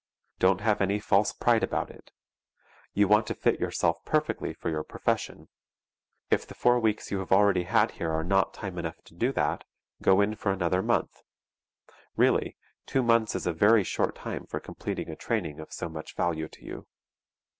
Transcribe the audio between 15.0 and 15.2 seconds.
a